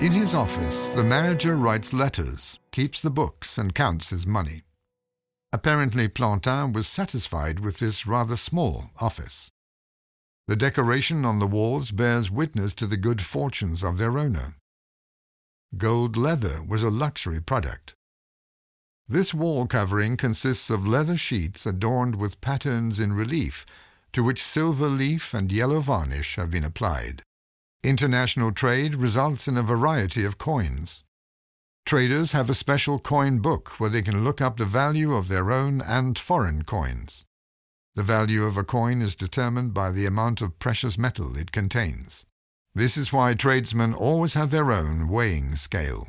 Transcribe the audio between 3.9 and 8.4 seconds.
his money. Apparently, Plantin was satisfied with this rather